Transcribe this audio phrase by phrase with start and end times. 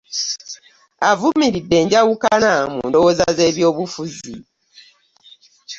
[1.09, 4.33] Avumiridde enjawukana mu ndowooza z'ebyobufuzi